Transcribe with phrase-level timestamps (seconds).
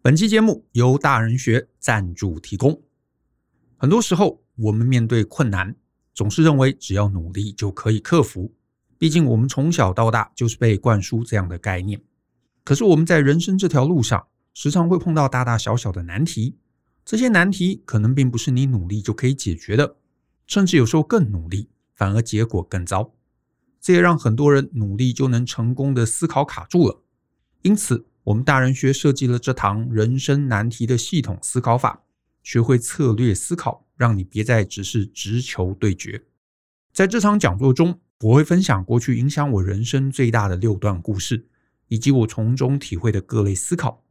[0.00, 2.80] 本期节目由大人学赞助提供。
[3.76, 5.74] 很多时候，我们面对困难，
[6.14, 8.54] 总是认为只要努力就可以克服。
[8.96, 12.00] 毕竟，我们从小到大就是被灌输这样的概念。
[12.62, 16.56] 可是，我们在人生这条路上，时常会碰到大大小小的难题。
[17.04, 19.96] 这些难题可能并不是你努力就可以解决的，
[20.46, 23.12] 甚至有时候更努力，反而结果更糟。
[23.80, 27.02] 这也让很多人努力就能成功的思考卡住了。
[27.62, 32.02] 因此，我们大人学设计了这堂人生难题的系统思考法，
[32.42, 36.24] 学会策略思考，让你别再只是直球对决。
[36.92, 41.46] 在这场讲座中，我会分享过去影响我人生最大的六段故事，
[41.86, 44.04] 以及我从中体会的各类思考，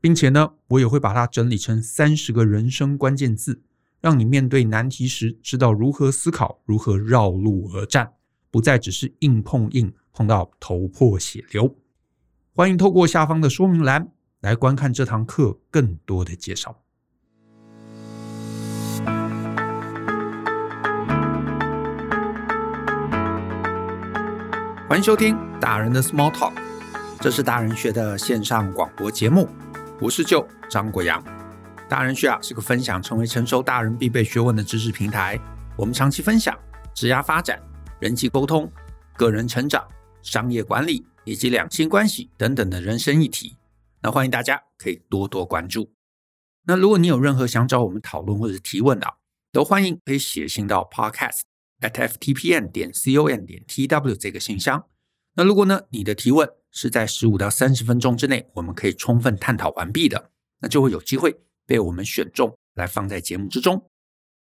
[0.00, 3.62] 并且呢，我也会把它整理成三十个人生关键字，
[4.00, 8.14] 让你面对难题时知道如何思考，如何绕路而战，
[8.50, 11.76] 不再只是硬碰硬，碰到头破血流。
[12.56, 14.06] 欢迎透过下方的说明栏
[14.38, 16.80] 来观看这堂课更多的介绍。
[24.88, 26.52] 欢迎收听大人的 Small Talk，
[27.20, 29.48] 这是大人学的线上广播节目。
[30.00, 31.20] 我是舅张国阳。
[31.88, 35.36] 大人学啊是个分享成为成熟大人必备学问的知识平台。
[35.76, 36.56] 我们长期分享
[36.94, 37.60] 职业发展、
[37.98, 38.70] 人际沟通、
[39.16, 39.84] 个人成长、
[40.22, 41.04] 商业管理。
[41.24, 43.56] 以及两性关系等等的人生议题，
[44.02, 45.92] 那欢迎大家可以多多关注。
[46.66, 49.06] 那如果你有任何想找我们讨论或者提问的，
[49.52, 51.40] 都欢迎可以写信到 podcast
[51.80, 54.84] at ftpn 点 com 点 tw 这个信箱。
[55.34, 60.30] 那如果呢，你的提问是在十五到三十分钟之内，我们可以充分探讨完毕的，
[60.60, 63.88] 那就会有机会被我们选中来放在节目之中。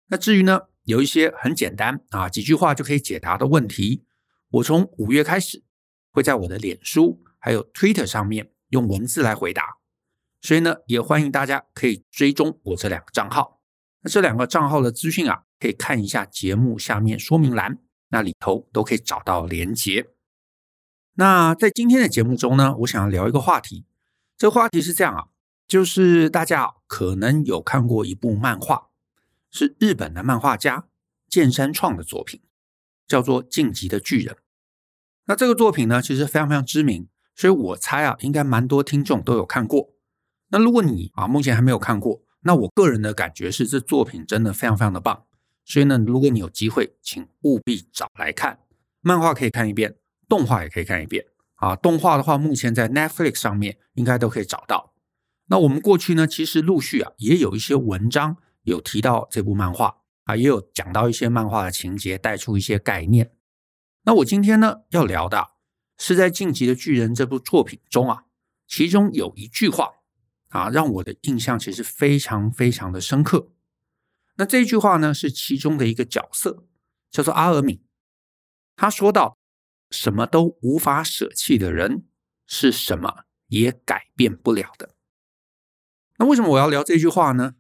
[0.08, 4.04] 那至于呢，有一些很简单啊，几句话就可以解答的问题，
[4.50, 5.64] 我从五月开始。
[6.12, 9.78] 会在我的脸书还有 Twitter 上面用文字来回答，
[10.42, 13.62] 所以呢，也欢迎大家可以追踪我这两个账号。
[14.02, 20.08] 那这两个账号的资讯啊，可以看一下节目下面说明栏，那里头都可以找到连结。
[21.16, 23.86] 那在今天的节目中呢，我想要聊一个话题。
[24.38, 25.28] 这个话题是这样啊，
[25.68, 28.90] 就是大家可能有看过一部漫画，
[29.52, 30.88] 是日本的漫画家
[31.28, 32.42] 剑山创的作品，
[33.06, 34.36] 叫做《晋级的巨人》。
[35.30, 39.92] 那这个作品呢，其实非常非常知名，所以我猜啊，应该蛮多听众都有看过。
[40.48, 45.26] 那如果你啊目前还没有看过，那我个人的感觉是，这作品真的非常非常的棒。
[45.64, 48.58] 所以呢，如果你有机会，请务必找来看。
[49.02, 49.98] 漫画可以看一遍，
[50.28, 51.28] 动画也可以看一遍。
[51.58, 54.96] 啊，动画的话，目前在 Netflix 上面应该都可以找到。
[55.50, 63.30] 那我们过去呢，其实陆续啊也有一些文章有提到这部漫画啊，也有讲到一些漫画的情节，带出一些概念。
[64.10, 65.52] 那我今天呢要聊的
[66.00, 68.24] 是在《进击的巨人》这部作品中啊，
[68.66, 69.92] 其中有一句话
[70.48, 73.52] 啊，让我的印象其实非常非常的深刻。
[74.38, 76.66] 那这句话呢是其中的一个角色
[77.12, 77.84] 叫做阿尔敏，
[78.76, 79.38] 他说到
[79.92, 82.08] ：“什么都无法舍弃的人，
[82.48, 84.96] 是什么也改变不了的。”
[86.18, 87.54] 那为什么我要聊这句话呢？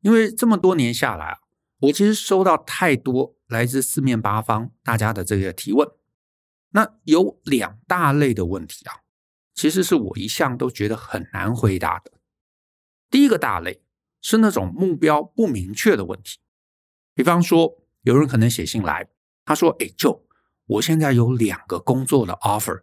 [0.00, 1.38] 因为这么多年下来啊，
[1.84, 3.36] 我其实收到太多。
[3.46, 5.86] 来自四面八方大家的这个提问，
[6.70, 9.02] 那有两大类的问题啊，
[9.54, 12.10] 其实是我一向都觉得很难回答的。
[13.10, 13.84] 第一个大类
[14.22, 16.40] 是那种目标不明确的问题，
[17.14, 19.08] 比方说有人可能写信来，
[19.44, 20.26] 他说：“哎，就
[20.66, 22.82] 我现在有两个工作的 offer，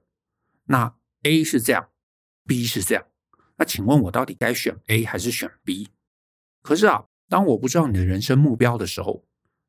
[0.65, 1.89] 那 A 是这样
[2.45, 3.05] ，B 是这样，
[3.57, 5.89] 那请问我到底该选 A 还是选 B？”
[6.61, 9.23] 可是啊，当我不知道你的人生目标的时候，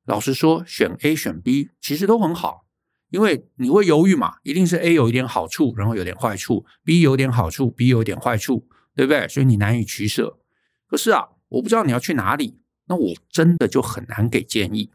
[0.05, 2.67] 老实说，选 A 选 B 其实都很好，
[3.11, 9.29] 因为你会犹豫嘛，一定是 A 有一点好处，然后有点坏处；B 有点好处，B 有点坏处，对不对？
[9.29, 10.41] 所以你难以取舍。
[10.89, 14.91] 可是啊，我不知道你要去哪里，那我真的就很难给建议。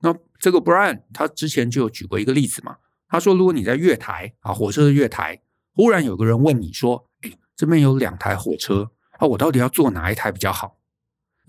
[0.00, 5.40] 那这个 Brian 他之前就有举过一个例子嘛，他说，如果你在月台啊，火车的月台，
[5.72, 8.90] 忽然有个人问你说：“哎，这边有两台火车
[9.20, 10.76] 啊，我到底要坐哪一台比较好？”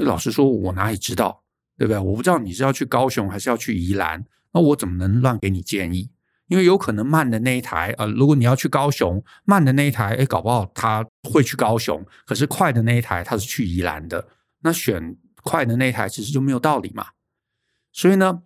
[0.04, 1.44] 老实说，我哪里知道？
[1.78, 2.00] 对不对？
[2.00, 6.10] 我不知道你是要去高雄还是要去宜兰，那我怎么能乱给你建议？
[6.48, 14.28] 因为有可能慢的那一台，呃，如果你要去高雄，慢的那一台，哎，搞不好他会去高雄，可是快的那一台他是去宜兰的，
[14.62, 17.08] 那选快的那一台其实就没有道理嘛。
[17.92, 18.44] 所以呢，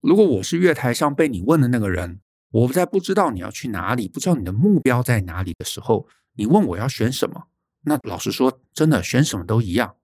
[0.00, 2.20] 如果我是月台上被你问的那个人，
[2.52, 7.48] 我在不知道你要去哪里，不知道你的目标在哪里的时候，你问我要选什么，
[7.82, 9.96] 那老实说，真的选什么都一样，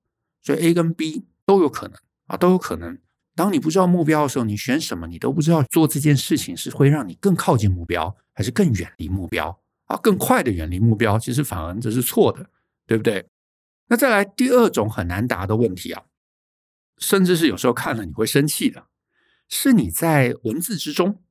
[0.47, 1.99] 所以 A 跟 B 都有可能。
[2.29, 2.99] 啊，都有可能。
[3.35, 9.97] 当你不知道目标的时候，你选什么，你都不知道做这件事情是会让你更靠近目标，还是更远离目标啊？
[9.97, 12.47] 更快的远离目标，其实反而这是错的，
[12.87, 13.29] 对不对？
[13.89, 16.05] 那再来第二种很难答的问题啊，
[16.99, 18.87] 甚至是有时候看了你会生气的，
[19.49, 21.23] 是你在文字之中，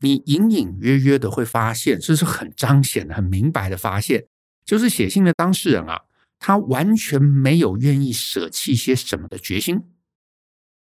[0.00, 4.26] 你隐隐约约的会发现，这是很彰显的、很明白的发现，
[4.66, 6.02] 就是写信的当事人啊，
[6.46, 9.82] 他完全没有愿意舍弃些什么的决心，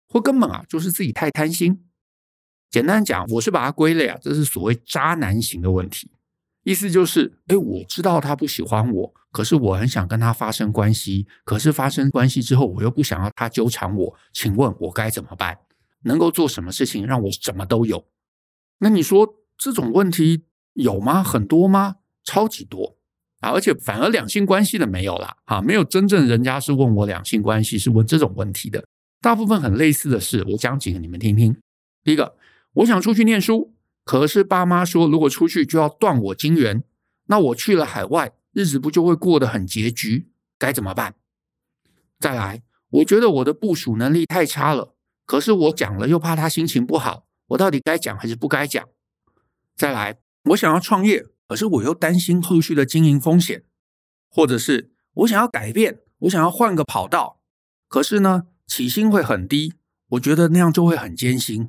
[0.07, 1.85] 或根本啊就是自己太贪心。
[2.71, 6.09] 简单讲，我是把它归类啊，这是所谓渣男型的问题。
[6.63, 11.27] 意思就是，哎，我知道他不喜欢我，可是我很想跟他发生关系。
[11.43, 14.17] 可是发生关系之后，我又不想要他纠缠我。
[14.33, 15.59] 请问，我该怎么办？
[16.05, 18.07] 能够做什么事情让我什么都有？
[18.79, 21.23] 那你说这种问题有吗？
[21.23, 21.97] 很多吗？
[22.23, 22.97] 超级多
[23.41, 23.51] 啊！
[23.51, 28.85] 而且反而两性关系的没有啦，啊，没有真正人家是问我两性关系是问这种问题的。
[29.19, 31.55] 大部分很类似的是，我讲几个你们听听。
[32.03, 32.35] 第一个，
[32.73, 33.73] 我想出去念书。
[34.03, 36.83] 可是爸妈说，如果出去就要断我金元，
[37.27, 40.31] 那我去了海外，日子不就会过得很拮据？
[40.57, 41.13] 该怎么办？
[42.19, 44.95] 再来，我觉得我的部署能力太差了，
[45.25, 48.87] 可是我讲了又怕他心情不好，我到底该讲还是不该讲？
[49.75, 53.65] 再来，我想要创业，可是我又担心后续的经营风险，
[54.29, 57.41] 或者是我想要改变，我想要换个跑道，
[57.89, 59.73] 可是呢，起薪会很低，
[60.11, 61.67] 我觉得那样就会很艰辛，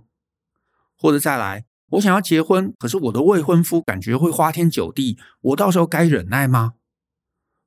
[0.97, 1.65] 或者再来。
[1.95, 6.75] 我想要结婚，可是我的未婚夫感觉会花天酒地，我到时候该忍耐吗？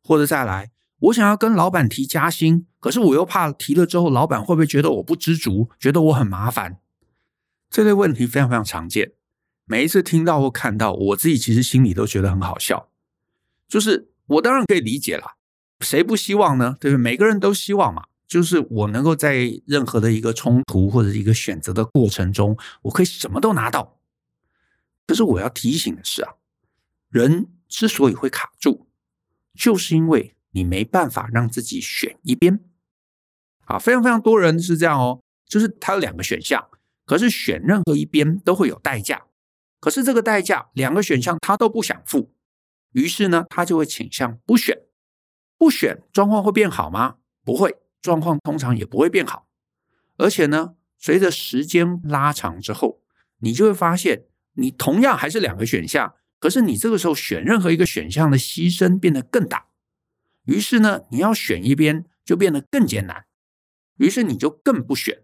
[0.01, 6.79] 或者再来，我想要跟老板提加薪，可是我又怕提了之后，老板会不会觉得我不知足，觉得我很麻烦？
[7.69, 9.11] 这类问题非常非常常见，
[9.65, 12.89] 每一次听到或看到，我自己其实心里都觉得很好笑。
[13.67, 15.35] 就是我当然可以理解啦，
[15.79, 16.77] 谁不希望呢？
[16.79, 17.01] 对不对？
[17.01, 18.05] 每个人都希望嘛。
[18.27, 23.99] 就是我能够在任何的一个冲突或者一个选择的过程中，我可以什么都拿到。
[25.05, 26.33] 可是我要提醒的是啊，
[27.09, 28.87] 人之所以会卡住，
[29.53, 32.59] 就是因为你没办法让自己选一边。
[33.65, 36.67] 啊，非常非常多人是这样哦，就是他有两个选项，
[37.05, 39.25] 可是选任何一边都会有代价。
[39.79, 42.33] 可是这个代价，两个选项他都不想付，
[42.91, 44.81] 于是呢，他就会倾向不选。
[45.57, 47.15] 不选，状况会变好吗？
[47.43, 49.47] 不会，状况通常也不会变好。
[50.17, 53.01] 而且呢，随着时间拉长之后，
[53.39, 54.25] 你就会发现。
[54.57, 59.65] 你同样还是两个选项，可是你这个时候选任何一个选项的牺牲变得更大，
[60.45, 63.25] 于是呢，你要选一边就变得更艰难，
[63.97, 65.23] 于是你就更不选，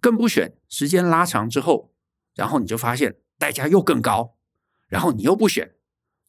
[0.00, 1.92] 更不选，时间拉长之后，
[2.36, 4.38] 然后你就发现代价又更高，
[4.88, 5.74] 然后你又不选，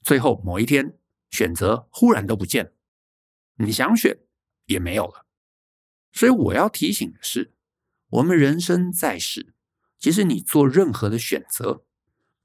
[0.02, 0.98] 最后某一天
[1.32, 2.72] 选择忽然都不见了，
[3.56, 4.20] 你想选
[4.66, 5.26] 也没有了。
[6.12, 7.54] 所以我要提醒的是，
[8.10, 9.54] 我们人生在世，
[9.98, 11.86] 其实你做任何的选择。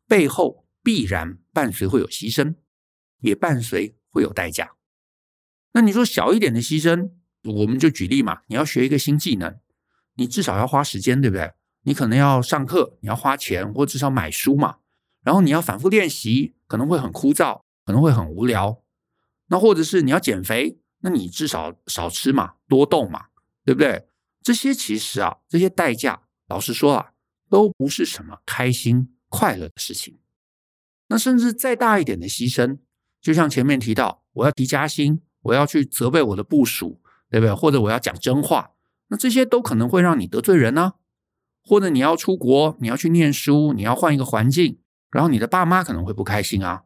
[0.07, 2.55] 背后必然伴随会有牺牲，
[3.19, 4.77] 也伴随会有代价。
[5.73, 7.11] 那你说小一点的牺牲，
[7.43, 8.43] 我们就举例嘛。
[8.47, 9.59] 你要学一个新技能，
[10.15, 11.55] 你至少要花时间，对不对？
[11.83, 14.77] 你可能要上课，你要花钱，或至少买书嘛。
[15.23, 18.83] 然后你要反复练习，可能会很枯燥，可能会很无聊。
[19.49, 23.27] 那或者是你要减肥，那你至少少吃嘛，多动嘛，
[23.65, 24.07] 对不对？
[24.43, 27.13] 这些其实啊，这些代价，老实说啊，
[27.49, 29.15] 都不是什么开心。
[29.33, 30.19] 快乐的事情，
[31.07, 32.79] 那甚至再大一点的牺牲，
[33.21, 37.01] 就像前面提到，我要提加薪，我要去责备我的部属，
[37.31, 37.55] 对不对？
[37.55, 38.73] 或者我要讲真话，
[39.07, 40.95] 那这些都可能会让你得罪人呢、
[41.65, 44.79] 或者你要出国，你要去念书，你要换一个环境，
[45.11, 46.85] 然后你的爸妈可能会不开心啊。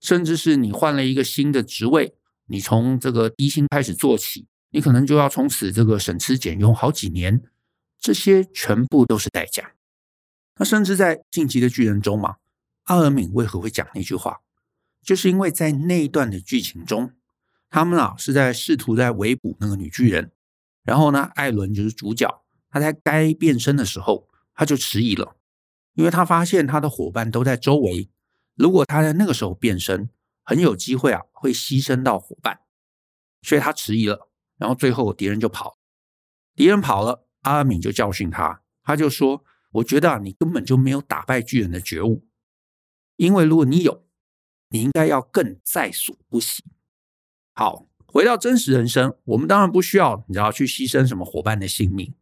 [0.00, 2.14] 甚至是你换了一个新的职位，
[2.46, 7.42] 你从这个低薪开始做起，你可能就要从此这个省吃俭用好几年，
[7.98, 9.72] 这些全部都是代价。
[10.58, 12.36] 那甚至在《进击的巨人》中嘛，
[12.84, 14.40] 阿尔敏为何会讲那句话？
[15.02, 17.12] 就是因为在那一段的剧情中，
[17.70, 20.32] 他们啊是在试图在围捕那个女巨人，
[20.82, 25.36] 然后呢，艾伦就是主角，他在该变身的时候，他就迟疑了，
[25.94, 28.08] 因为他发现他的伙伴都在周围，
[28.54, 30.10] 如果他在那个时候变身，
[30.42, 32.60] 很有机会啊会牺牲到伙伴，
[33.42, 35.78] 所以他迟疑了，然后最后敌人就跑，
[36.54, 39.44] 敌人跑了，阿敏就教训他，他就说。
[39.72, 42.26] 我觉得啊，你根本就没有打败巨人的觉悟，
[43.16, 44.06] 因为如果你有，
[44.70, 46.64] 你应该要更在所不惜。
[47.52, 52.14] 好，回到真实人生，我们当然不需要你知道去牺牲什么伙伴的性命。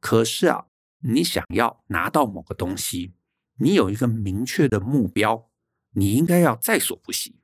[0.00, 0.66] 可是啊，
[1.00, 3.12] 你想要拿到某个东西，
[3.58, 5.48] 你有一个明确的目标，
[5.92, 7.36] 你应该要在所不惜。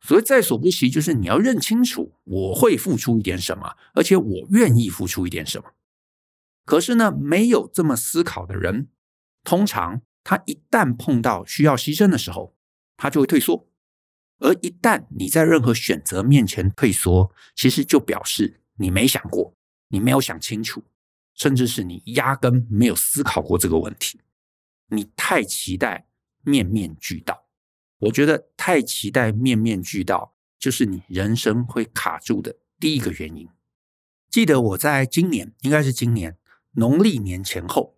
[0.00, 5.72] 所谓在所不惜，就是你要认清楚，我会付出一点什么，而且我愿意付出一点什么。
[6.66, 8.88] 可是呢，没有这么思考的人，
[9.42, 12.54] 通常他一旦碰到需要牺牲的时候，
[12.96, 13.66] 他就会退缩，
[14.38, 19.54] 而一旦你在任何选择面前退缩，其实就表示你没想过，
[19.88, 20.82] 你没有想清楚，
[21.34, 24.20] 甚至是你压根没有思考过这个问题。
[24.88, 26.06] 你太期待
[26.42, 27.46] 面面俱到，
[27.98, 33.48] 我觉得太期待面面俱到，就是你人生会卡住的第一个原因。
[34.30, 36.36] 记得我在今年，应该是今年
[36.72, 37.96] 农历年前后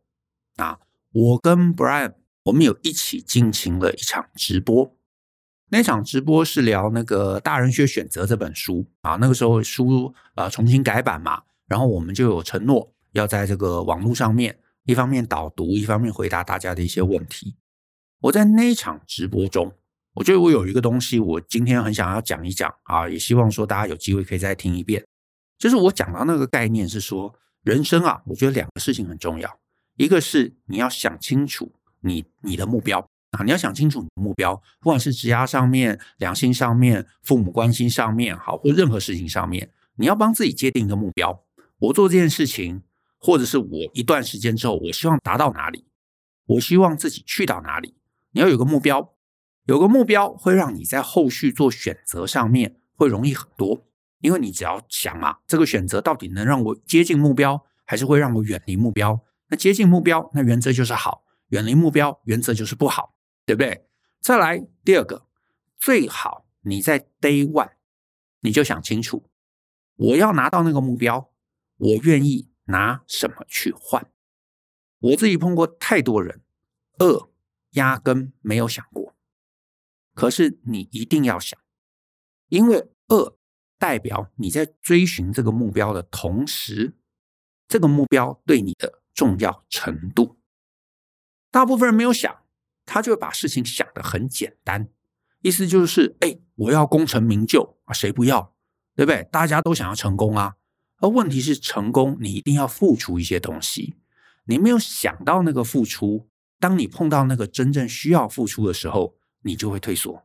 [0.57, 0.81] 啊，
[1.13, 2.15] 我跟 Brian
[2.45, 4.97] 我们有一起进行了一场直播。
[5.71, 17.57] 那场直播是聊那个《大人学选择》这本书啊，那个时候书啊重新改版嘛，然后我们就有承诺要在这个网络上面，一方面导读，一方面回答大家的一些问题。
[18.21, 19.73] 我在那一场直播中，
[20.15, 25.05] 我觉得我有一个东西，我今天很想要讲一讲啊，也希望说大家有机会可以再听一遍。
[25.59, 29.59] 就是我讲到那个概念是说，人生啊，我觉得两个事情很重要，
[29.97, 33.07] 一个是你要想清楚你你的目标。
[33.33, 41.43] 啊，你要想清楚你的目标，不管是职业上面、良心上面、父母关心上面，好，或任何事情上面，你要帮自己界定一个目标。
[41.79, 42.83] 我做这件事情，
[43.19, 45.87] 或者是我一段时间之后，我希望达到哪里？
[46.47, 47.97] 我希望自己去到哪里？
[48.33, 49.15] 你要有个目标，
[49.65, 53.87] 有个目标会让你在后续做选择上面会容易很多，
[54.21, 59.21] 因为你只要想嘛，这个选择到底能让我接近目标，还是会让我远离目标？
[59.49, 63.15] 那接近目标，那原则就是好；远离目标，原则就是不好。
[63.47, 63.87] 对不对？
[64.21, 65.25] 再来第二个，
[65.79, 67.71] 最好你在 day one
[68.41, 69.31] 你就想清楚，
[69.95, 71.31] 我要拿到那个目标，
[71.77, 74.11] 我愿意拿什么去换？
[74.99, 76.43] 我自己碰过太多人，
[76.99, 77.29] 二
[77.71, 79.15] 压根没有想过，
[80.15, 81.59] 可是你一定要想，
[82.49, 83.37] 因为二
[83.79, 86.97] 代表你在追寻这个目标的同时，
[87.67, 90.39] 这个目标对你的重要程度，
[91.51, 92.43] 大部分人没有想。
[92.89, 94.89] 他就会把事情想得很简单，
[95.41, 98.55] 意思就是，哎，我要功成名就啊，谁不要？
[98.95, 99.25] 对不对？
[99.25, 100.55] 大家都想要成功啊。
[100.99, 103.95] 而问题是，成功你一定要付出一些东西，
[104.45, 110.25] 你没有想到那个付出，当你碰到那个真正需要付出的时候，你就会退缩。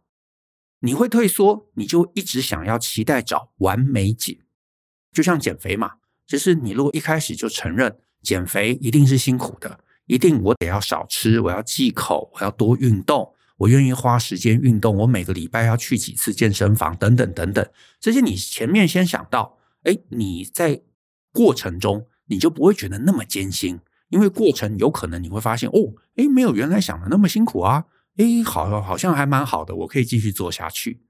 [0.79, 4.39] 你会退缩，你就一直想要期待找完美解，
[5.11, 5.93] 就像减肥嘛。
[6.25, 9.81] 只是你如果一开始就承认减肥一定是辛苦的。
[10.07, 17.65] 一定我得要少吃，我要忌口，我要多运动，我愿意花时间运动，我每个礼拜要去几次健身房，等等等等。
[17.99, 20.81] 这些你前面先想到，哎，你在
[21.31, 27.85] 过程中你就不会觉得那么艰辛，因为过程有可能你会发现，哦，哎，没有原来想的那么辛苦啊，
[28.17, 31.01] 哎，好，好像还蛮好的，我可以继续做下去。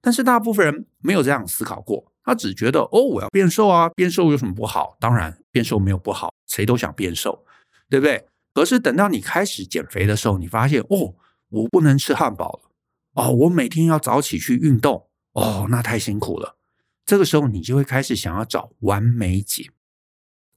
[0.00, 4.96] 但是大部分人没有这样思考过，他只觉得，哦，我要变瘦啊，变瘦有什么不好？
[4.98, 7.44] 当然，变瘦没有不好，谁都想变瘦，
[7.88, 8.26] 对不对？
[8.52, 11.14] 可是等到你开始减肥的时候，你发现哦，
[11.48, 12.70] 我不能吃汉堡了，
[13.14, 16.56] 哦，我每天要早起去运动，哦，那太辛苦了。
[17.04, 19.70] 这个时候你就会开始想要找完美解，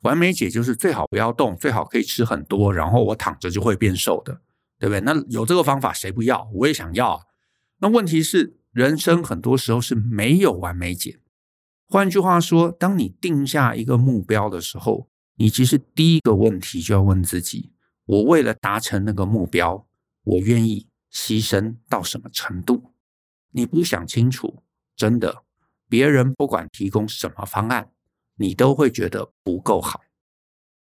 [0.02, 4.42] 完美解就是最好不要动，最好可以吃很多，然后我躺着就会变瘦的，
[4.80, 5.02] 对不对？
[5.02, 6.50] 那有这个方法谁不要？
[6.54, 7.24] 我也想要啊。
[7.80, 11.20] 那问题是，人生很多时候是没有完美解。
[11.88, 17.74] 换句话说，当你定下一个目标的时候，你其实第一个问题就要问自己。
[18.06, 19.88] 我为了达成那个目标，
[20.24, 22.94] 我愿意牺牲到什么程度？
[23.52, 24.64] 你不想清楚，
[24.96, 25.44] 真的，
[25.96, 27.90] 别人不管提供什么方案，
[28.36, 30.02] 你都会觉得不够好，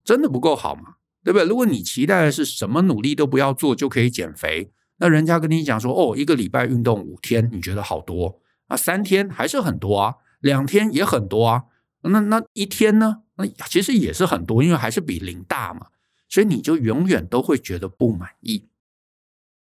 [0.02, 0.94] 真的不够好吗？
[1.22, 1.46] 对不对？
[1.46, 8.74] 如果你期待的是什么努力都不要做就可以减肥，那人家跟你讲说，哦，一个礼拜运动五天，你觉得好多啊？
[8.74, 10.14] 三天还是很多啊？
[10.40, 11.64] 两天也很多啊？
[12.04, 13.24] 那那一天呢？
[13.36, 15.88] 那其实也是很多，因为还是比零大嘛。
[16.30, 18.66] 所以你就永远都会觉得不满意。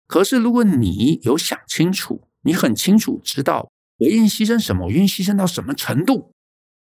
[0.07, 6.33] 可是如果你有想清楚，你很清楚知道我愿意牺牲什么，我愿意牺牲到什么程度，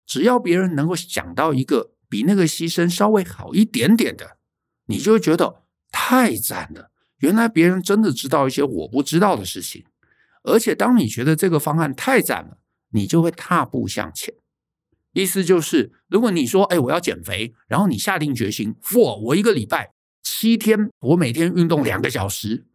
[0.06, 4.38] 只要别人能够想到一个比那个牺牲稍微好一点点的，
[4.86, 6.90] 你就会觉得太赞了。
[7.18, 9.84] 原来别人真的知道一些我不知道的事情，
[10.42, 12.58] 而且当你觉得这个方案太赞了，
[12.90, 14.34] 你就会踏步向前。
[15.12, 19.92] 意思就是，如果你说，哎，我要减肥，然后你下定决心，嚯，我一个礼拜
[20.22, 22.66] 七天，我每天运动两个小时，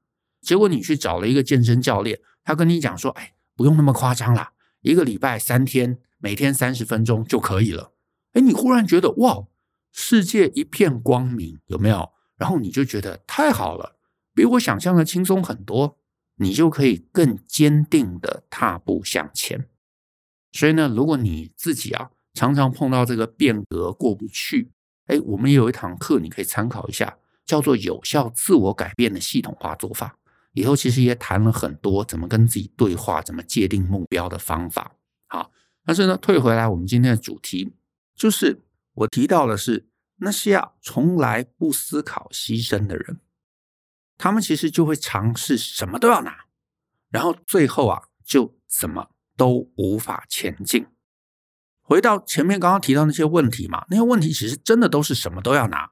[0.42, 7.92] 结果你去找了一个健身教练，他跟你讲说，哎，不用那么夸张啦，一个礼拜三天，每天三十分钟就可以了。
[8.32, 9.48] 哎，你忽然觉得，哇，
[9.92, 12.12] 世界一片光明，有没有？
[12.38, 13.98] 然后你就觉得太好了，
[14.34, 15.98] 比我想象的轻松很多，
[16.36, 19.68] 你就可以更坚定的踏步向前。
[20.54, 22.12] 所以呢，如果你自己啊。
[22.34, 24.70] 常常碰到这个变革过不去，
[25.08, 30.20] 哎，我们有一堂课你可以参考一下，叫做有效自我改变的系统化做法。
[30.54, 34.96] 以后其实也谈了很多怎么跟自己对话、怎么界定目标的方法。
[35.28, 35.52] 好，
[35.86, 37.74] 但是呢，退回来，我们今天的主题
[38.16, 38.64] 就是
[38.94, 39.88] 我提到的是
[40.18, 43.20] 那些啊从来不思考牺牲的人，
[44.18, 46.46] 他们其实就会尝试什么都要拿，
[47.10, 50.88] 然后最后啊就怎么都无法前进。
[51.82, 55.92] 回到前面刚刚提到那些问题嘛，那些问题其实真的都是什么都要拿。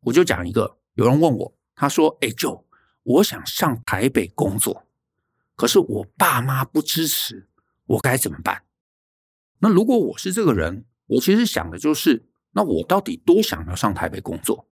[0.00, 2.63] 我就讲一个，有人问我，他说：“哎，Joe。”
[3.04, 4.86] 我想上台北工作，
[5.54, 7.48] 可是我爸妈不支持，
[7.86, 8.62] 我该怎么办？
[9.60, 14.66] 那如果我是这个人，我其实想的就是，那我到底多想要上台北工作，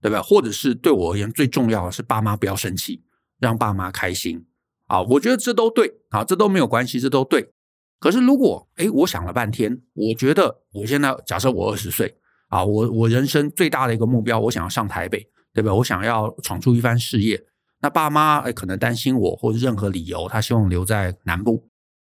[0.00, 0.22] 对吧？
[0.22, 3.02] 或者是对我而言最重要的是爸妈不要生气，
[3.38, 4.46] 让爸妈开心
[4.86, 5.02] 啊？
[5.02, 7.52] 我觉得这都对啊，这都没有关系，这都对。
[7.98, 12.16] 可是如果哎，我想了半天，我觉得我现在假设我二十岁
[12.48, 15.74] 啊，我我人生最大的一个目标，我想要上台北，对吧？
[15.74, 17.44] 我想要闯出一番事业。
[17.82, 21.68] 那爸妈诶可能担心我，或者任何理由，他希望留在南部。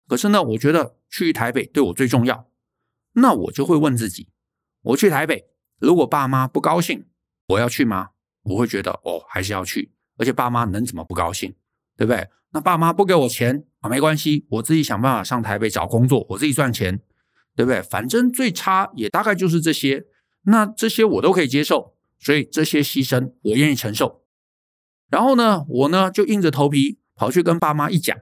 [0.07, 2.47] 可是呢，我觉得去台北对我最重要。
[3.13, 4.29] 那我就会问自己：
[4.83, 5.47] 我去台北，
[5.79, 7.05] 如果爸妈不高兴，
[7.47, 8.09] 我要去吗？
[8.43, 9.91] 我会觉得哦，还是要去。
[10.17, 11.55] 而且爸妈能怎么不高兴？
[11.97, 12.29] 对不对？
[12.51, 17.01] 那爸妈不给我钱啊，没关系，我自己想办法上台北找工作，我自己赚钱，
[17.55, 17.81] 对不对？
[17.81, 20.05] 反正最差也大概就是这些。
[20.43, 24.24] 那这些我都可以接受，所以这些牺牲我愿意承受。
[25.15, 28.17] 然后呢，我呢就硬着头皮跑去跟爸妈一讲，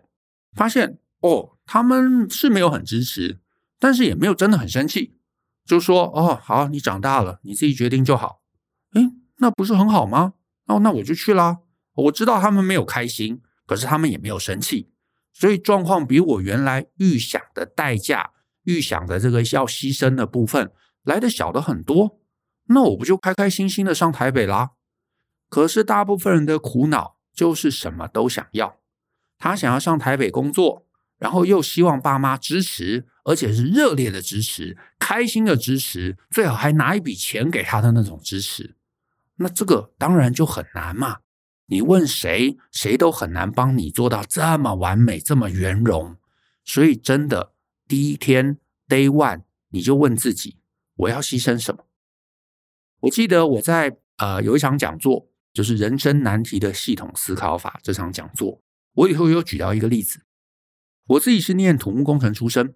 [0.56, 3.40] 发现哦，他们是没有很支持，
[3.80, 5.16] 但是也没有真的很生气，
[5.66, 8.44] 就说哦，好，你长大了，你自己决定就好。
[8.94, 10.34] 诶，那不是很好吗？
[10.68, 11.62] 哦，那我就去啦。
[11.96, 14.92] 我知道他们没有开心，可是他们也没有生气，
[15.34, 18.34] 所以状况比我原来预想的代价、
[18.66, 20.72] 预想的这个要牺牲的部分
[21.02, 22.20] 来得小的很多。
[22.68, 24.74] 那我不就开开心心的上台北啦？
[25.54, 28.80] 可是大部分人的苦恼就是什么都想要，
[29.38, 30.88] 他想要上台北工作，
[31.20, 38.74] 然后又希望爸妈支持，而且是热烈的支持、开心的支持，最好还拿一笔钱给他的那种支持。
[39.36, 41.20] 那这个当然就很难嘛。
[41.68, 46.18] 你问谁，谁都很难帮你做到这么完美、这么圆融。
[46.66, 47.54] 所以真的，
[47.88, 50.58] 第一天 Day One，你就问自己：
[50.96, 51.86] 我要牺牲什么？
[53.02, 55.30] 我记得我在呃有一场讲座。
[55.54, 58.60] 就是人生难题的系统思考法这场讲座，
[58.96, 60.22] 我以后有举到一个例子。
[61.08, 62.74] 我自己是念土木工程出身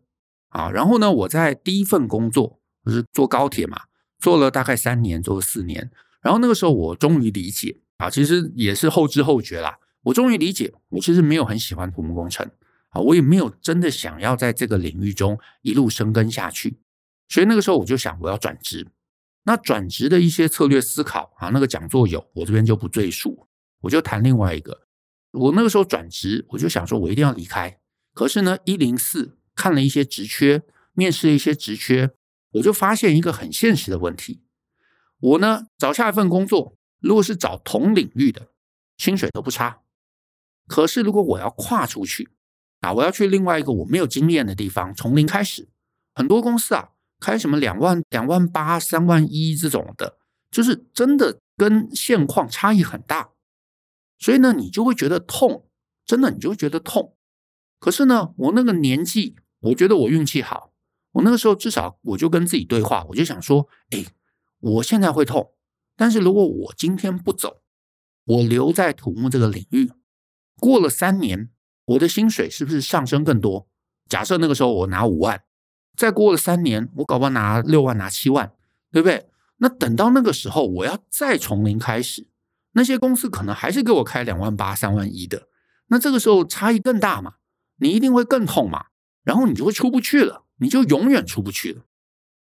[0.50, 3.84] 啊，然后呢，我在第一份工作就是坐高铁嘛，
[4.20, 5.90] 坐了大概三年，坐了四年。
[6.22, 9.80] 然后那个时候我终于理解啊，其实也是后知后觉啦。
[10.04, 12.46] 我终于理解，我其实没有很喜欢土木工程
[12.90, 16.78] 啊，我也没有真的想要在这个领域中一路深耕下去。
[17.30, 18.88] 所以那个时候我就想，我要转职。
[19.48, 23.48] 那转职的一些策略思考啊，那个讲座有，我这边就不赘述，
[23.80, 24.86] 我就谈另外一个。
[25.32, 27.80] 我那个时候转职，我就想说，我一定要离开。
[28.14, 32.12] 可是呢，一零四看了一些职缺，面试了一些职缺，
[32.56, 34.42] 我就发现一个很现实的问题。
[35.18, 38.50] 我呢，找下一份工作，如果是找同领域的，
[38.98, 39.80] 薪水都不差。
[40.68, 42.32] 可是如果我要跨出去
[42.82, 45.70] 啊，我要去另外一个我没有经验的地方，从零开始，
[46.14, 46.90] 很多公司啊。
[47.20, 50.18] 开什么两万、两万八、三万一这种的，
[50.52, 53.30] 就是真的跟现况差异很大，
[54.20, 55.68] 所以呢，你就会觉得痛，
[56.06, 57.16] 真的你就觉得痛。
[57.80, 60.72] 可是呢，我那个年纪，我觉得我运气好，
[61.14, 64.06] 我那个时候至少我就跟自己对话，我就想说，哎，
[64.60, 65.54] 我现在会痛，
[65.96, 67.62] 但是如果我今天不走，
[68.26, 69.92] 我留在土木这个领域，
[70.60, 71.50] 过了三年，
[71.86, 73.68] 我的薪水是不是上升更多？
[74.08, 75.44] 假设那个时候我拿五万。
[75.98, 78.54] 再过了三年，我搞不好拿六万、拿七万，
[78.92, 79.28] 对不对？
[79.58, 82.28] 那等到那个时候，我要再从零开始，
[82.74, 85.48] 那些公司可能还是给我开两万八、三万一的。
[85.88, 87.34] 那这个时候差异更大嘛？
[87.80, 88.86] 你一定会更痛嘛？
[89.24, 91.82] 然后你就会出不去了，你就永远出不去了。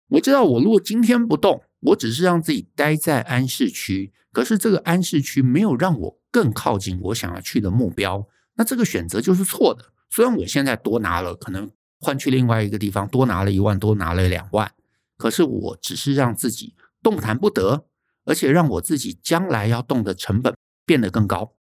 [0.09, 9.93] 我知道，我如果今天不动，我只是让自己待在安市区，可是这个安市区没有让我更靠近我想要去的目标，那这个选择就是错的。
[10.09, 11.71] 虽然我现在多拿了，可能。
[11.99, 14.71] 换去另外一个地方，多拿了一万，多拿了两万，
[15.17, 17.85] 可是我只是让自己动弹不得，
[18.25, 21.55] 而且让我自己将来要动的成本变得更高。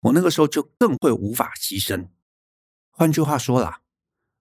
[0.00, 2.08] 我那个时候就更会无法牺牲。
[2.90, 3.80] 换句话说啦，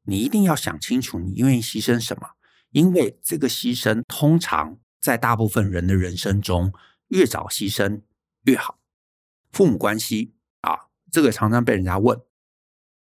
[0.04, 2.32] 你一定要想清楚，你愿意牺牲什么，
[2.72, 6.74] 因为这个牺牲通常在大部分人的人生中，
[7.08, 8.02] 越早牺牲
[8.44, 8.80] 越好。
[9.52, 12.20] 父母关系啊，这个常常被人家问。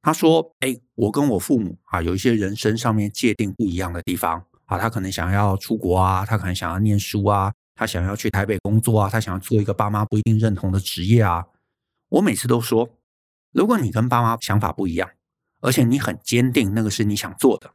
[0.06, 4.78] 他说：“哎，我跟我父母啊，有一些人生上面界定不一样的地方啊。
[4.78, 11.46] 他可能想要出国啊，他可能想要念书啊，他想要去台北工作啊，他想要做一个爸妈不一定认同的职业啊。
[12.10, 12.88] 我每次都说，
[13.50, 15.10] 如果你跟爸妈想法不一样，
[15.60, 17.74] 而且你很坚定那个是你想做的，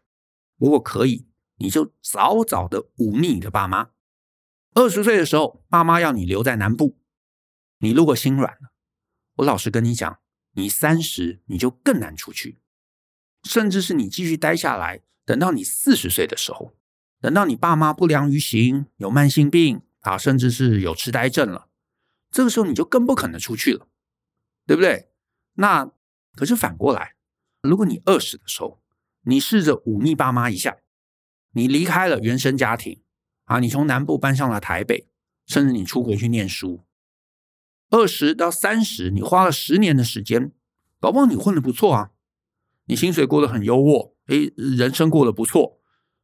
[0.58, 3.90] 如果可以，你就早早的忤逆你的爸妈。
[4.74, 6.98] 二十岁的时候，爸妈要你留在南部，
[7.80, 8.72] 你如果心软了，
[9.36, 10.20] 我老实跟你讲，
[10.54, 12.60] 你三十你就更难出去，
[13.44, 16.74] 甚至是你继续待下来，等到你四十岁的时候，
[17.20, 21.68] 等到你爸妈不良于行，有慢性病啊，甚至是有痴呆症了，
[22.30, 23.88] 这个时候你就更不可能出去了，
[24.66, 25.10] 对不对？
[25.54, 25.92] 那
[26.36, 27.16] 可是反过来，
[27.62, 28.82] 如果你二十的时候，
[29.24, 30.78] 你试着忤逆爸妈一下，
[31.52, 33.02] 你离开了原生家庭。
[33.46, 35.10] 啊，你从南部搬上了台北，
[35.46, 36.86] 甚至你出国去念书，
[37.92, 40.54] 二十到三十，你花了十年的时间，
[41.00, 42.12] 搞不好你混得不错啊，
[42.86, 45.82] 你薪水过得很优渥，诶，人生过得不错，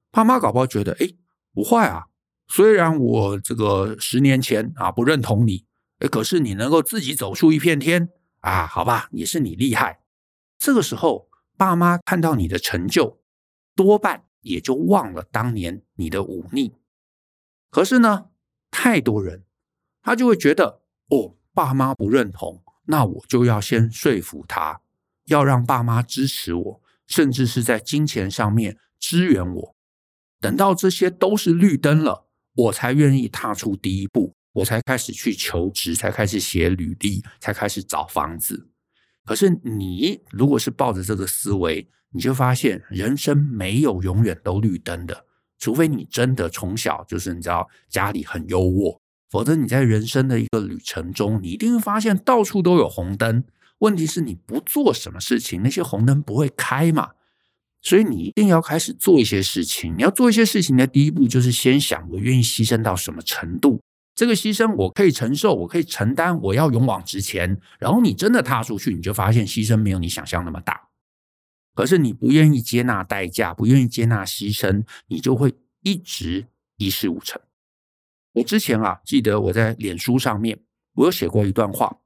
[0.09, 1.17] 爸妈搞不好觉得，诶，
[1.53, 2.05] 不坏啊，
[2.47, 5.65] 虽然我这个十年前啊不认同你，
[5.99, 9.99] 哎，可是你能够自己走出一片天啊，好吧，也是你厉害。
[10.57, 11.27] 这个时候，
[11.57, 13.19] 爸妈看到你的成就，
[13.75, 16.73] 多半也就忘了当年你的忤逆。
[17.69, 18.29] 可是呢，
[18.71, 19.43] 太多人
[20.01, 24.79] 他就会觉得，哦，爸妈不认同，那我就要先说服他，
[25.25, 29.75] 要让爸妈支持我，甚至是在金钱上面支援我。
[30.39, 38.69] 等到这些都是绿灯了，我才愿意踏出第一步，我才开始去求职，才开始写履历，才开始找房子。
[39.25, 45.25] 可是你如果是抱着这个思维，你就发现人生没有永远都绿灯的。
[45.57, 53.43] 除非你真的从小就是你知道家里很优渥，否则你在人生的一个旅程中，你一定会发现到处都有红灯。
[53.79, 57.11] 问题是你不做什么事情，那些红灯不会开嘛。
[57.81, 59.95] 所以你一定要开始做一些事情。
[59.95, 63.79] 你要做一些事情的第一步就是先想我愿意牺牲到什么程度，
[64.15, 67.59] 这个牺牲我可以承受，我可以承担，我要勇往直前。
[67.79, 70.89] 然后你真的踏出去，你就发现牺牲没有你想象那么大。
[71.75, 77.39] 可是你不愿意接纳代价，不愿意接纳牺牲，你就会一直一事无成。
[78.37, 82.01] 我之前啊，记得我在脸书上面，我有写过一段话。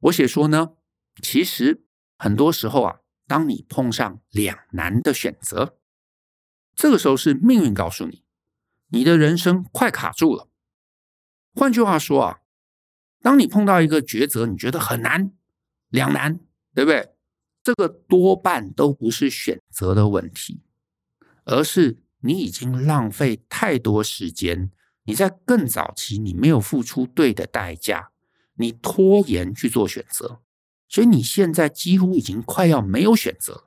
[0.00, 0.74] 我写说呢，
[1.20, 1.84] 其实
[2.16, 5.78] 很多时候啊，当你碰上两难的选择，
[6.74, 8.22] 这个时候是命运告诉你，
[8.88, 10.48] 你的人生快卡住了。
[11.54, 12.38] 换句话说啊，
[13.20, 15.32] 当你碰到一个抉择，你觉得很难，
[15.88, 16.38] 两难，
[16.74, 17.14] 对不对？
[17.64, 20.62] 这个多半都不是选择的问题，
[21.44, 24.70] 而是你已经浪费太多时间。
[25.04, 28.10] 你在更早期，你没有付出对的代价，
[28.54, 30.40] 你拖延去做选择，
[30.88, 33.64] 所以你现在几乎已经快要没有选择。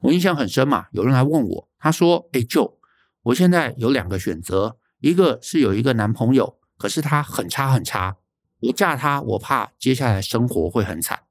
[0.00, 2.74] 我印象很深嘛，有人来问我，他说：“哎，Joe，
[3.22, 8.18] 我现在有两个选择，一个是有一个男朋友，可是他很差很差，
[8.60, 11.24] 我嫁他，我怕接下来生活会很惨。”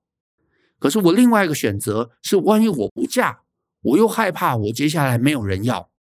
[0.80, 3.41] 可是我另外一个选择是，万一我不嫁，
[3.82, 5.91] 我又害怕我接下来没有人要，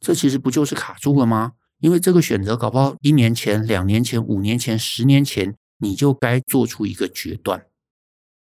[0.00, 1.52] 这其实不就是卡住了吗？
[1.78, 7.66] 因为这个选择搞不好一年前、两年前、五年前、十年前你就该做出一个决断，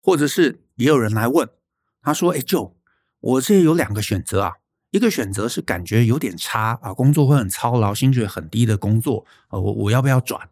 [0.02, 1.48] 或者是也有人来问，
[2.02, 2.72] 他说：“哎，Joe，
[3.20, 4.52] 我这有两个选择啊，
[4.90, 10.50] 一个选择是感觉有点差啊，工作会很操劳，薪水很低的工作啊，我我要不要转？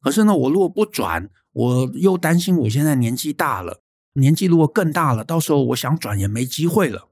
[0.00, 3.82] 可是呢，我如果不转，我又担心我现在年纪大了。”
[4.14, 7.08] 年纪如果更大了，到时候我想转也没机会了。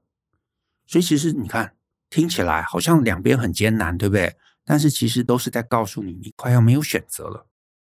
[0.85, 1.75] 所以其实你看，
[2.09, 4.35] 听起来好像两边很艰难，对不对？
[4.69, 7.47] 但是其实都是在告诉你，你快要没有选择了。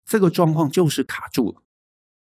[0.06, 1.64] 这个状况就是卡住了，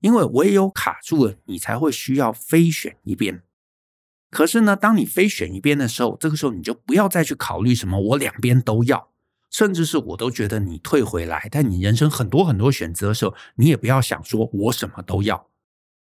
[0.02, 3.42] 因为唯有卡住了，你才会需要非选一边。
[4.30, 9.12] 可是呢，当你非选一边的时候，这个时候你就不要再去考虑什么我两边都要，
[9.50, 11.48] 甚至是我都觉得你退回来。
[11.50, 15.48] 但你人生很多很多选择的时候，你也不要想说我什么都要。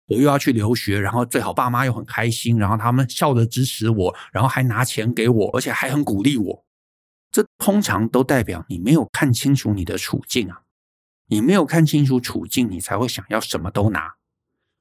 [0.08, 6.65] 我又要去留学，然后最好爸妈又很开心，然后他们笑着支持我，然后还拿钱给我，而且还很鼓励我。
[7.32, 10.63] 这通常都代表你没有看清楚你的处境啊！
[11.28, 14.15] 你没有看清楚处境，你才会想要什么都拿，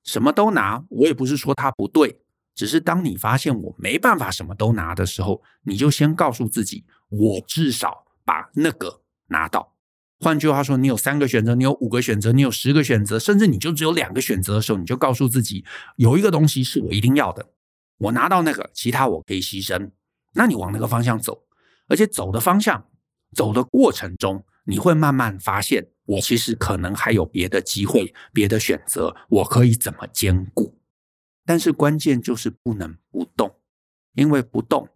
[0.03, 0.85] 什么都拿。
[0.89, 2.21] 我也不是说他不对，
[2.57, 9.77] 只是当你发现我没办法什么都拿的时候，你就先告诉自己，我至少把那个拿到。
[10.19, 15.65] 换句话说，你有三个选择，你有五个选择，你有十个选择，甚至你就只有两个选择的时候，你就告诉自己，
[15.97, 17.49] 有一个东西是我一定要的，
[17.99, 19.93] 我拿到那个，其他我可以牺牲。
[20.35, 21.45] 那你往那个方向走，
[21.91, 22.87] 而且走的方向、
[23.35, 30.79] 走的过程中，你会慢慢发现，我其实可能还有别的机会、别的选择，我可以怎么兼顾。
[31.45, 33.57] 但是关键就是不能不动，
[34.15, 34.89] 因为不动，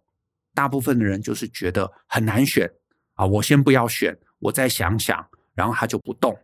[0.53, 2.71] 大部分的人就是觉得很难选
[3.15, 4.17] 啊，我先不要选。
[4.39, 6.39] 我再想想，然后他就不动，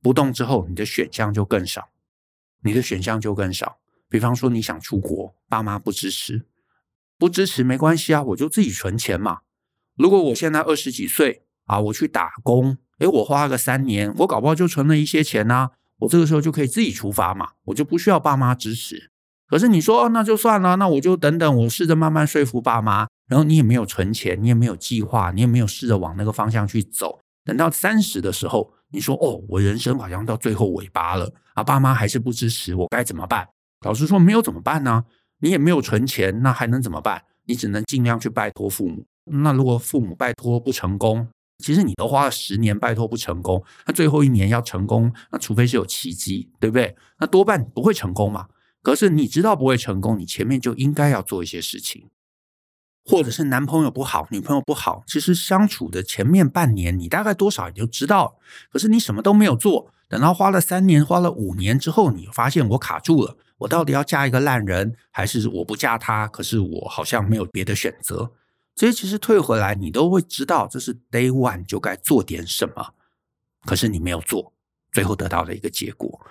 [0.00, 1.90] 不动之后，你的选项就更少，
[2.62, 3.78] 你的选项就更少。
[4.08, 6.46] 比方说你想出国，爸妈不支持，
[7.18, 9.40] 不支持没关系啊，我就自己存钱嘛。
[10.00, 19.10] 如果我现在二十几岁啊，我去打工，诶，我花个三年，我搞不好就存了一些钱呐，我这个时候就可以自己出发嘛，我就不需要爸妈支持。
[19.46, 23.08] 可是你说，哦，那就算了，那我就等等，我试着慢慢说服爸妈。
[23.28, 27.20] 然后你也没有存钱，你也没有计划，你也没有试着往那个方向去走。
[27.44, 33.46] 等到三十的时候，你说，哦，我人生好像到最后尾巴了啊，爸妈还是不支持我，该怎么办？
[33.84, 35.04] 老实说，没有怎么办呢？
[35.40, 37.22] 你也没有存钱，那还能怎么办？
[37.44, 39.04] 你只能尽量去拜托父母。
[39.24, 41.28] 那如果父母拜托不成功，
[41.58, 46.96] 其实你都花了十年拜托不成功，那最后一年要成功，那除非是有奇迹，对不对？
[47.18, 48.48] 那多半不会成功嘛。
[48.82, 52.08] 可是你知道不会成功，你前面就应该要做一些事情，
[53.04, 58.38] 或者是男朋友不好，女朋友不好，其实相处的前面半年，你大概多少也就知道。
[58.72, 66.26] 可是你什么都没有做，等到花了三年、花了五年之后，你发现我卡住了，我到底要嫁一个烂人，还是我不嫁他？
[66.26, 68.32] 可是我好像没有别的选择。
[68.74, 72.94] 这些其实退回来，你都会知道，这是 day one 就该做点什么，
[73.66, 74.54] 可是你没有做，
[74.92, 76.26] 最后得到的一个结果。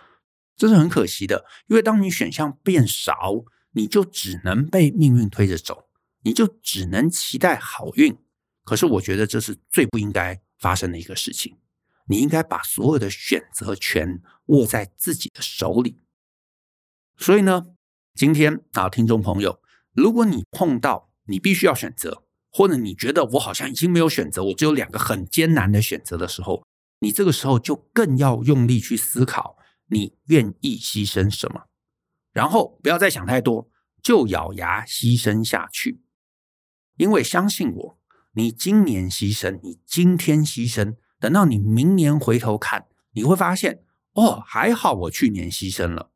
[0.56, 5.90] 这是很可惜的，因为当你选项变少，你就只能被命运推着走，
[6.24, 8.18] 你就只能期待好运。
[8.64, 11.58] 可是我觉得这是最不应该发生的一个事情。
[12.08, 16.02] 你应该把所有的选择权握在自己的手里。
[17.16, 17.68] 所以呢，
[18.16, 19.62] 今天啊，听众朋友，
[19.94, 26.66] 如果你碰到你必须要选择，或者你觉得我好像已经没有选择，我只有两个很艰难的选择的时候，
[27.00, 29.58] 你这个时候就更要用力去思考。
[29.92, 31.64] 你愿意牺牲什么？
[32.32, 33.72] 然后不要再想太多，
[34.04, 36.04] 就咬牙牺牲下去。
[36.98, 38.00] 因为相信我，
[38.34, 43.82] 你今年牺牲，你今天牺牲，等到你明年回头看，你会发现，
[44.14, 46.09] 哦，还好我去年牺牲了。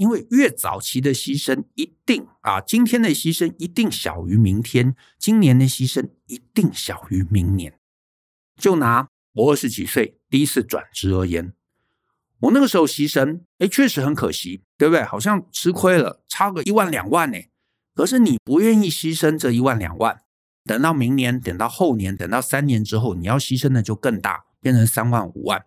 [0.00, 7.78] 因为越早期的牺牲，一定啊，今天的牺牲一定小于明天，今年的牺牲一定小于明年。
[8.56, 11.52] 就拿我二十几岁第一次转职而言。
[12.38, 15.04] 我那个时候牺牲，哎，确实很可惜，对不对？
[15.04, 17.36] 好像吃亏了，差个一万两万呢。
[17.94, 20.22] 可是你不愿意牺牲这一万两万，
[20.64, 25.66] 等到明年，等到后年，等到三年之后，你要牺牲的就更大，变成三万五万。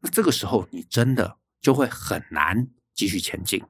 [0.00, 3.62] 那这个时候你真的就会很难继续前进。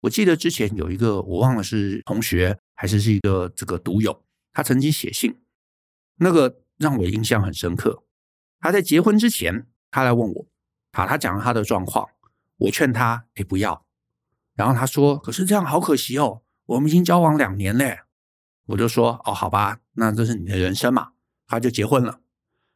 [0.00, 5.38] 我记得之前有一个，我忘了是同学还是是一个这个读友，他曾经写信，
[6.16, 8.02] 那个让我印象很深刻。
[8.60, 10.46] 他在结婚之前，他来问我。
[10.92, 12.08] 好，他讲了他的状况，
[12.56, 13.86] 我劝他，哎，不要。
[14.54, 18.00] 然后他说，可是这样好可惜哦，我们已经交往两年嘞。
[18.66, 21.12] 我就说，哦，好吧，那这是你的人生嘛。
[21.46, 22.20] 他就结婚了，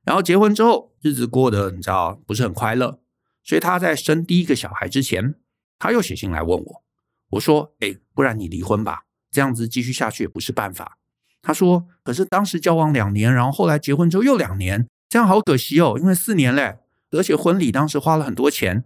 [0.03, 3.03] 然后结婚之后，日子过得你知道不是很快乐，
[3.45, 5.35] 所以他在生第一个小孩之前，
[5.83, 6.83] 他又写信来问我。
[7.31, 10.97] 我说，哎，不然你离婚吧，这样子继续下去也不是办法。
[11.43, 16.79] 他说，可是当时交往两年，然后后来结婚之后又两年，这样好可惜哦，因为四年嘞。
[17.11, 18.85] 而且婚礼当时花了很多钱，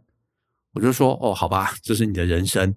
[0.72, 2.74] 我就说哦，好吧，这是你的人生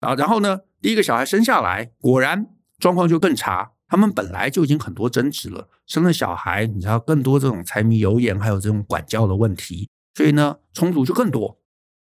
[0.00, 0.14] 啊。
[0.14, 3.72] 然后呢，第一个小孩生下来，果然状况就更差。
[3.88, 11.58] 他们本来就已经很多争执了，生了小孩，你知道更多这种柴米油盐，还有这种管教的问题，所以呢，冲突就更多。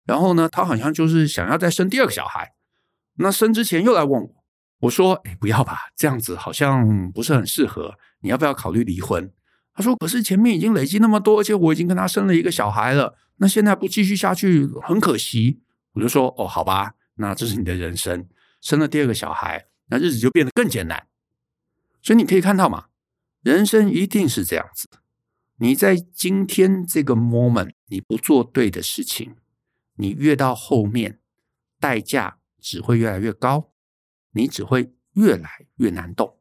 [0.09, 2.55] 然后呢，他好像就是想要再生第二个小孩，
[3.17, 4.31] 那生之前又来问我，
[4.81, 9.31] 我说，哎，不要吧，这样子好像不是很适合，你要不要考虑离婚？
[9.75, 15.61] 他说：“可是前面已经累积那么多，而且我已经跟他生了一个小孩了，那现在不继续下去很可惜。”
[15.93, 18.27] 我就说：“哦，好吧，那这是你的人生，
[18.63, 21.07] 生了第二个小孩，那日子就变得更艰难。
[22.03, 22.87] 所以你可以看到嘛，
[23.43, 24.89] 人生一定是这样子。
[25.59, 29.37] 你在今天这个 moment，你不做对的事情，
[29.99, 31.21] 你越到后面，
[31.79, 33.73] 代价只会越来越高，
[34.31, 36.39] 你只会越来越难动。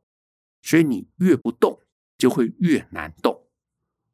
[0.61, 1.81] 所以你越不动。”
[2.17, 3.45] 就会越难动，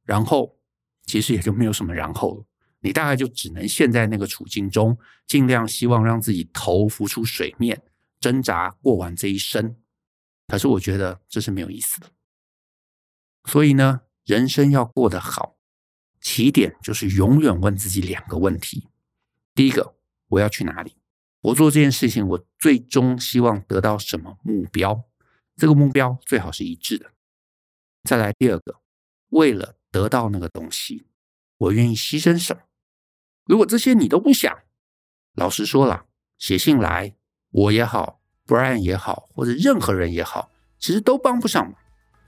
[0.03, 0.59] 然后
[1.05, 2.45] 其实也就没有什么然后了。
[2.81, 7.81] 你大概就只能陷在那个处境中，尽量希望让自己头浮出水面，
[8.19, 9.77] 挣扎过完这一生。
[10.47, 12.11] 可是我觉得这是没有意思的。
[13.45, 15.55] 所以呢，人生要过得好，
[16.19, 18.89] 起点就是永远问自己两个问题：
[19.55, 19.95] 第一个，
[20.29, 20.95] 我要去哪里？
[21.41, 25.03] 我做这件事情，我最终希望得到什么目标？
[25.55, 27.11] 这个目标最好是一致的。
[28.03, 28.79] 再来第二个，
[29.29, 31.05] 为了得到那个东西，
[31.57, 32.63] 我愿意牺牲什么？
[33.45, 34.57] 如果这些你都不想，
[35.35, 36.05] 老实说了，
[36.39, 37.15] 写信来，
[37.51, 41.75] 我也好，Brian 也好，或者任何人也好，其实都帮不上忙，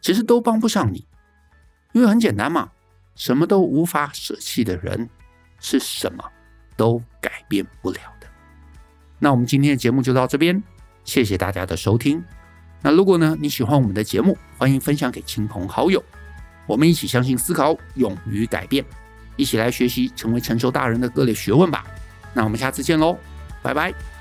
[0.01, 1.07] 其实都帮不上你，
[1.93, 2.71] 因为很简单嘛，
[3.15, 5.09] 什么都无法舍弃的人，
[5.59, 6.31] 是什么
[6.75, 8.27] 都改变不了的。
[9.19, 10.61] 那我们今天的节目就到这边，
[11.03, 12.23] 谢谢大家的收听。
[12.81, 16.03] 那如果呢，你喜欢我们的节目，欢迎分享给亲朋好友。
[16.67, 18.83] 我们一起相信、思考、勇于改变，
[19.35, 21.85] 一起来学习成为成熟大人的各类学问吧。
[22.33, 23.17] 那我们下次见喽，
[23.61, 24.14] 拜拜。